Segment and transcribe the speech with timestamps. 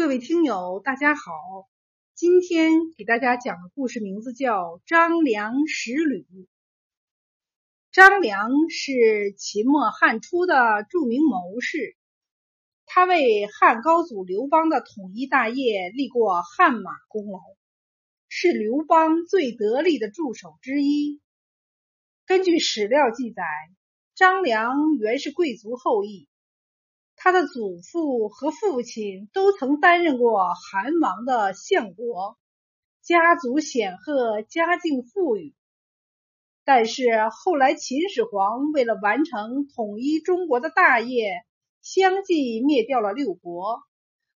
[0.00, 1.68] 各位听友，大家好！
[2.14, 6.22] 今天给大家讲的故事名字叫《张良识吕》。
[7.92, 11.98] 张良是秦末汉初的著名谋士，
[12.86, 17.38] 他为汉高祖刘邦的统一大业立过汗马功劳，
[18.26, 21.20] 是刘邦最得力的助手之一。
[22.24, 23.44] 根据史料记载，
[24.14, 26.26] 张良原是贵族后裔。
[27.22, 32.38] 他的祖父和父亲都曾担任过韩王的相国，
[33.02, 35.54] 家族显赫，家境富裕。
[36.64, 41.44] 但是后来秦始皇为了完成统一中国的大业，
[41.82, 43.82] 相继灭掉了六国，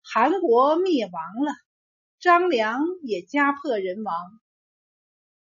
[0.02, 1.54] 韩国灭亡了，
[2.20, 4.16] 张良也家破人亡。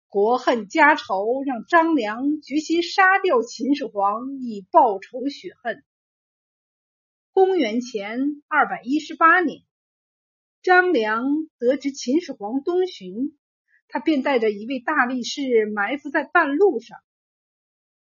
[0.08, 5.82] 国恨家仇让张良决心杀掉秦始皇，以报仇雪恨。
[7.34, 9.64] 公元前二百一十八年，
[10.62, 11.24] 张良
[11.58, 13.36] 得知秦始皇东巡，
[13.88, 15.42] 他便带着一位大力士
[15.74, 16.96] 埋伏在半路上，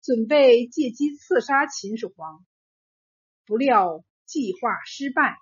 [0.03, 2.45] 准备借机刺杀秦始皇。
[3.47, 5.39] 不料计划失败，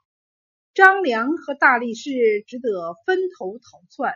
[0.72, 4.14] 张良和大力士只得分头逃窜。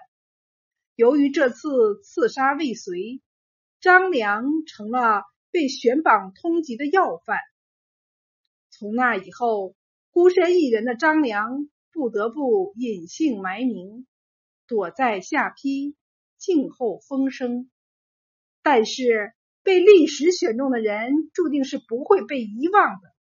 [0.94, 3.20] 由于这次刺杀未遂，
[3.80, 7.40] 张良成了被悬榜通缉的要犯。
[8.76, 9.76] 从那以后，
[10.10, 14.04] 孤身一人的张良不得不隐姓埋名，
[14.66, 15.94] 躲在下邳，
[16.38, 17.70] 静候风声。
[18.62, 23.14] 但是，被历史选中的人注定是不会被遗忘的。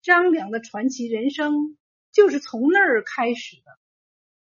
[0.00, 1.76] 张良的传奇人生
[2.10, 3.78] 就是从那儿开始的。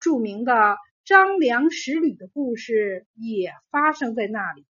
[0.01, 4.67] 著名的张良识吕的故事也发生在那里。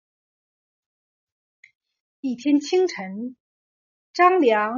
[2.20, 3.34] 一天清晨，
[4.12, 4.77] 张良。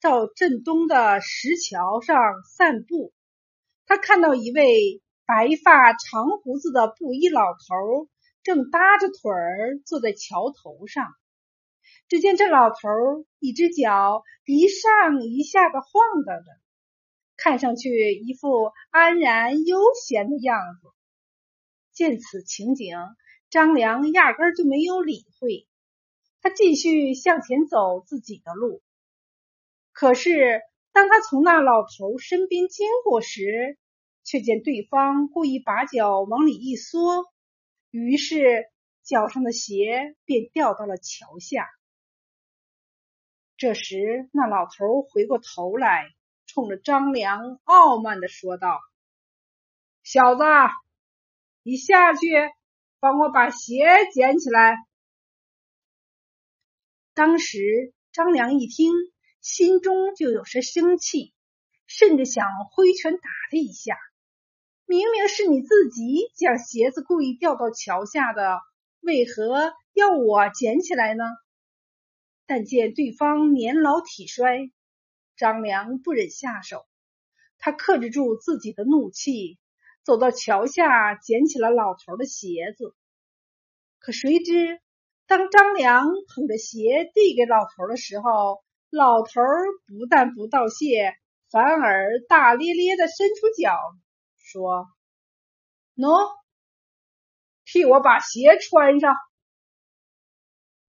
[0.00, 2.16] 到镇东的石桥上
[2.56, 3.12] 散步，
[3.86, 8.08] 他看到一位白发长胡子的布衣老头，
[8.42, 11.06] 正搭着腿儿坐在桥头上。
[12.08, 12.78] 只见这老头
[13.38, 16.44] 一只脚一上一下的晃荡着，
[17.36, 20.88] 看上去一副安然悠闲的样子。
[21.92, 22.96] 见此情景，
[23.50, 25.68] 张良压根就没有理会，
[26.40, 28.82] 他继续向前走自己的路。
[29.92, 30.62] 可是，
[30.92, 33.78] 当他从那老头身边经过时，
[34.24, 37.26] 却见对方故意把脚往里一缩，
[37.90, 38.70] 于是
[39.02, 41.66] 脚上的鞋便掉到了桥下。
[43.56, 46.06] 这时，那老头回过头来，
[46.46, 48.80] 冲着张良傲慢的说道
[50.02, 50.42] ：“小子，
[51.62, 52.26] 你下去
[53.00, 53.84] 帮我把鞋
[54.14, 54.76] 捡起来。”
[57.12, 58.92] 当时，张良一听。
[59.40, 61.32] 心中就有些生气，
[61.86, 63.20] 甚至想挥拳打
[63.50, 63.96] 他一下。
[64.86, 68.58] 明明是你自己将鞋子故意掉到桥下的，
[69.00, 71.24] 为何要我捡起来呢？
[72.46, 74.70] 但见对方年老体衰，
[75.36, 76.84] 张良不忍下手，
[77.58, 79.58] 他克制住自己的怒气，
[80.02, 82.94] 走到桥下捡起了老头的鞋子。
[84.00, 84.80] 可谁知，
[85.26, 91.16] 当张良捧着鞋递给老头的时候，老头儿不但不道谢，
[91.48, 93.72] 反而大咧咧的伸出脚
[94.36, 94.88] 说
[95.94, 96.36] ：“喏，
[97.64, 99.14] 替我把鞋穿上。”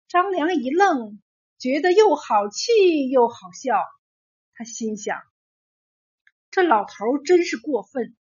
[0.08, 1.20] 张良一愣，
[1.58, 3.76] 觉得又好气又好笑。
[4.54, 5.20] 他心想
[6.50, 8.16] ：“这老头真是过分！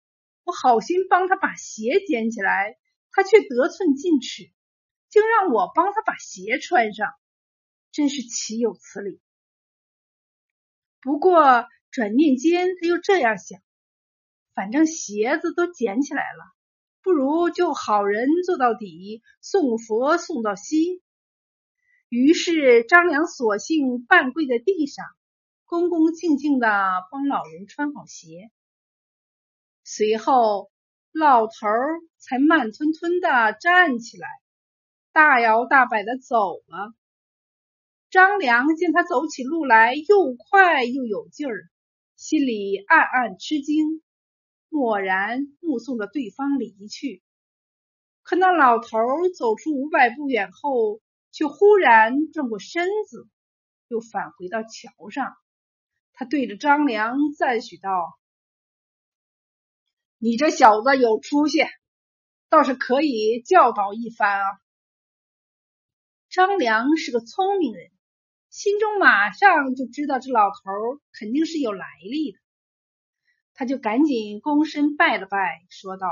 [0.46, 2.78] 我好心帮他把鞋捡起来，
[3.12, 4.50] 他却得寸进尺，
[5.10, 7.14] 竟让我帮他把鞋穿上，
[7.92, 9.20] 真是岂有此理！”
[11.08, 13.62] 不过转念间，他又这样想：
[14.54, 16.44] 反正鞋子都捡起来了，
[17.02, 21.02] 不如就好人做到底，送佛送到西。
[22.10, 25.06] 于是张良索性半跪在地上，
[25.64, 26.68] 恭恭敬敬的
[27.10, 28.52] 帮老人穿好鞋。
[29.86, 30.70] 随后，
[31.14, 31.54] 老头
[32.18, 34.28] 才慢吞吞的站起来，
[35.14, 36.94] 大摇大摆的走了。
[38.18, 41.70] 张良见他走起路来又快又有劲儿，
[42.16, 44.02] 心里暗暗吃惊，
[44.70, 47.22] 默然目送着对方离去。
[48.24, 48.98] 可那老头
[49.38, 51.00] 走出五百步远后，
[51.32, 53.28] 却忽然转过身子，
[53.88, 55.36] 又返回到桥上。
[56.14, 58.18] 他对着张良赞许道
[60.18, 61.60] ：“你这小子有出息，
[62.50, 64.46] 倒是可以教导一番啊。”
[66.32, 67.92] 张良是个聪明人。
[68.58, 72.40] 心中马上就知道这老头肯定是有来历的。
[73.54, 76.08] 他就赶紧躬身拜了拜，说道：“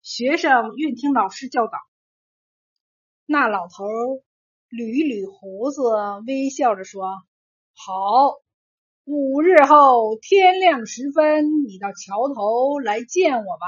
[0.00, 1.72] 学生愿听老师教导。”
[3.28, 3.84] 那老头
[4.70, 5.82] 捋一捋胡子，
[6.26, 7.12] 微笑着说
[7.76, 8.40] ：“好，
[9.04, 13.66] 五日后天亮时分，你到桥头来见我吧。”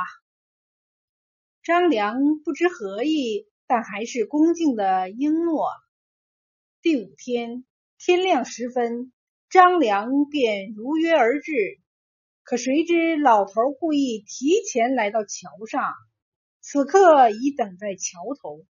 [1.63, 5.92] 张良不知何意，但还是恭敬的应诺了。
[6.83, 7.65] 第五天
[7.97, 9.13] 天亮时分，
[9.49, 11.53] 张良便如约而至。
[12.43, 15.93] 可谁知老头故意提前来到桥上，
[16.61, 18.67] 此刻已等在桥头。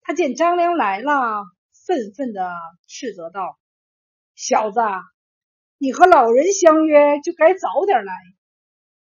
[0.00, 1.44] 他见张良来了，
[1.86, 2.54] 愤愤的
[2.88, 3.58] 斥责道
[4.34, 4.80] ：“小子，
[5.76, 8.14] 你和老人相约就该早点来，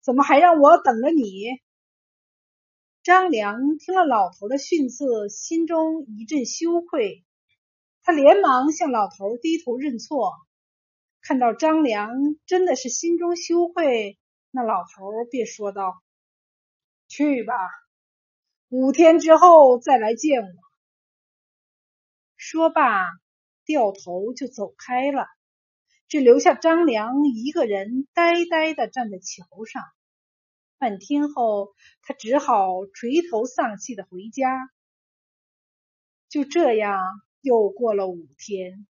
[0.02, 1.44] 怎么还让我等了你？”
[3.04, 7.22] 张良听了老头的训斥，心中一阵羞愧，
[8.02, 10.32] 他连忙向老头低头认错。
[11.23, 12.11] 看到张良
[12.47, 14.19] 真的是心中羞愧，
[14.50, 16.02] 那老头便说道
[17.08, 17.55] ：“去吧，
[18.69, 20.49] 五天之后再来见我。”
[22.37, 23.06] 说罢，
[23.67, 25.26] 掉头就走开了，
[26.08, 29.82] 只留下张良一个人呆呆的站在桥上。
[30.79, 34.70] 半天后，他只好垂头丧气的回家。
[36.31, 36.99] 就这样，
[37.40, 38.87] 又过了五天。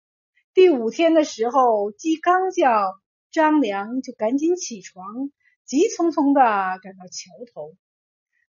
[0.54, 3.00] 第五天的时候，鸡刚叫，
[3.32, 5.32] 张良就赶紧起床，
[5.66, 6.42] 急匆匆的
[6.80, 7.76] 赶到桥头。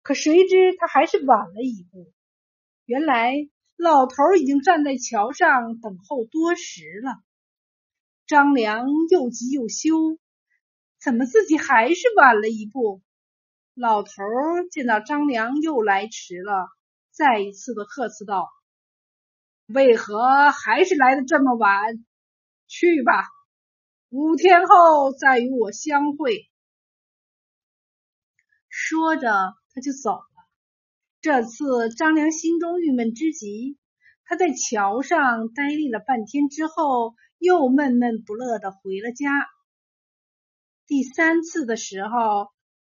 [0.03, 2.13] 可谁知他还是晚了一步。
[2.85, 3.35] 原来
[3.77, 7.13] 老头已经站在桥上等候多时了。
[8.27, 10.19] 张良又急又羞，
[11.03, 13.03] 怎么自己还是晚了一步？
[13.75, 14.13] 老头
[14.71, 16.69] 见到张良又来迟了，
[17.11, 18.49] 再一次的呵斥道。
[19.69, 22.03] 为何还是来的这么晚？
[22.69, 23.23] 去吧，
[24.09, 26.49] 五天后再与我相会。
[28.71, 29.29] 说着，
[29.75, 30.25] 他就走了。
[31.21, 33.77] 这次张良心中郁闷之极，
[34.25, 39.29] 他在桥上呆立了半天之后，又闷闷不乐的回了家。
[40.87, 42.49] 第三次的时候，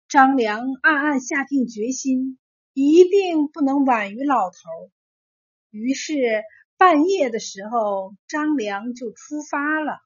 [0.07, 2.37] 张良暗暗下定决心，
[2.73, 4.57] 一定不能晚于老头。
[5.71, 6.13] 于是。
[6.77, 9.99] 半夜的时候，张良就出发了。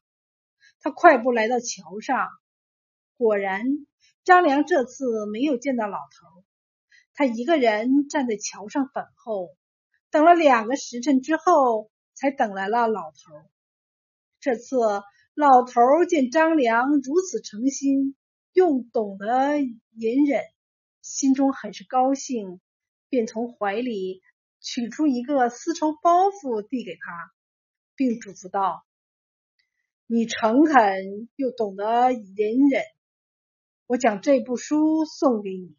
[0.79, 2.29] 他快步来到桥上，
[3.17, 3.65] 果然，
[4.23, 6.43] 张良这次没有见到老头。
[7.13, 9.49] 他一个人站在桥上等候，
[10.11, 13.17] 等了两个时辰之后，才等来了老头。
[14.39, 14.77] 这次，
[15.33, 18.15] 老头见张良如此诚心，
[18.53, 20.41] 又懂得隐忍，
[21.01, 22.61] 心中很是高兴，
[23.09, 24.21] 便从怀里。
[24.61, 27.31] 取出一个丝绸包袱递给他，
[27.95, 28.85] 并嘱咐道
[30.05, 32.83] ：“你诚恳又懂得隐忍，
[33.87, 35.75] 我将这部书送给你。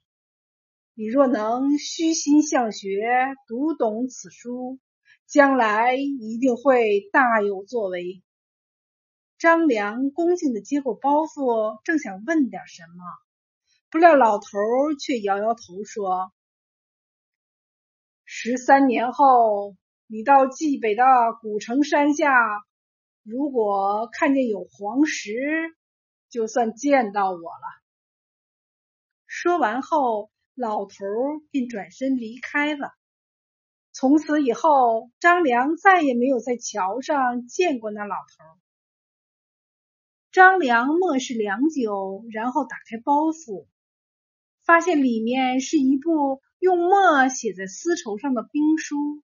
[0.94, 3.00] 你若能虚心向学，
[3.46, 4.80] 读懂此书，
[5.26, 8.22] 将来一定会大有作为。”
[9.38, 13.04] 张良恭敬的接过包袱，正想问点什么，
[13.90, 14.48] 不料老头
[15.00, 16.32] 却摇摇头说。
[18.34, 19.76] 十三年后，
[20.06, 21.04] 你到冀北的
[21.42, 22.32] 古城山下，
[23.22, 25.30] 如果看见有黄石，
[26.30, 27.82] 就算见到我了。
[29.26, 30.94] 说完后，老头
[31.50, 32.88] 便转身离开了。
[33.92, 38.58] 从此以后，张良再也没有在桥上见过那老头。
[40.32, 43.66] 张良默视良久，然后打开包袱，
[44.64, 46.40] 发现里面是一部。
[46.64, 49.20] 用墨写在丝绸上的兵书，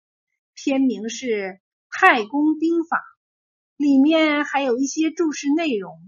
[0.53, 1.25] 篇名是
[1.91, 2.97] 《太公兵法》，
[3.75, 5.99] 里面还有一些注释内容。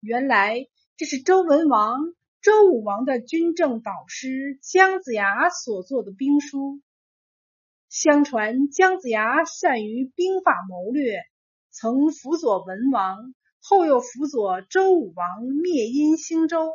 [0.00, 0.66] 原来
[0.96, 2.00] 这是周文王、
[2.42, 6.80] 周武王的军政导师姜子牙所做的兵书。
[7.88, 11.20] 相传姜子牙善于兵法谋略，
[11.70, 16.72] 曾辅佐文王，后又辅佐周武王灭殷兴周。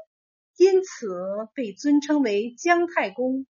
[0.61, 1.07] 因此
[1.55, 3.47] 被尊称为姜太公，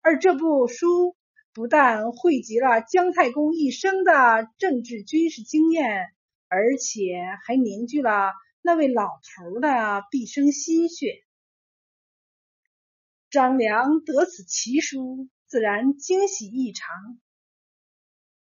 [0.00, 1.14] 而这部书
[1.54, 6.12] 不但汇集了姜太公一生的政治军事经验，
[6.48, 7.14] 而且
[7.46, 11.22] 还凝聚了那位老头的毕生心血。
[13.30, 17.20] 张良得此奇书，自然惊喜异常。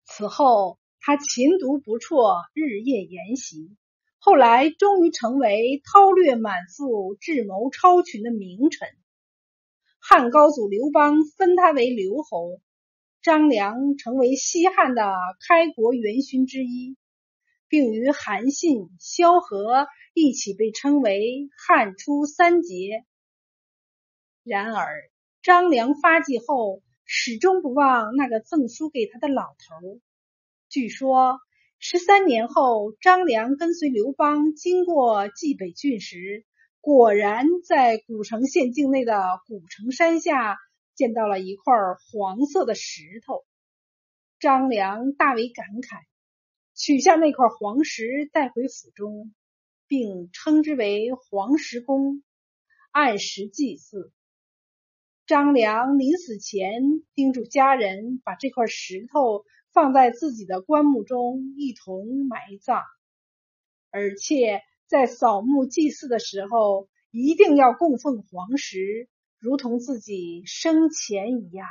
[0.06, 3.76] 此后，他勤读不辍，日夜研习。
[4.30, 8.88] 后来，终于成为韬略满腹、智谋超群的名臣。
[10.00, 12.62] 汉高祖刘邦封他为刘侯，
[13.24, 15.16] 张良成为西汉的
[15.48, 16.96] 开国元勋之一。
[17.70, 23.06] 并与韩信、萧何一起被称为汉初三杰。
[24.44, 25.10] 然而，
[25.42, 30.00] 张良发迹后，始终不忘那个赠书给他的老头。
[30.70, 31.40] 据说，
[31.82, 36.46] 十三年后，张良跟随刘邦经过蓟北郡时，
[36.82, 40.58] 果然在古城县境内的古城山下
[40.94, 41.74] 见到了一块
[42.12, 43.46] 黄色的石头。
[44.42, 46.02] 张良大为感慨，
[46.76, 49.34] 取下那块黄石带回府中，
[49.88, 52.24] 并称之为黄石公，
[52.92, 54.12] 按时祭祀。
[55.26, 56.82] 张良临死前
[57.16, 62.82] 叮嘱家人，把这块石头放在自己的棺木中一同埋葬，
[63.92, 69.08] 而且在扫墓祭祀的时候，一定要供奉黄石，
[69.38, 71.70] 如同自己生前一样。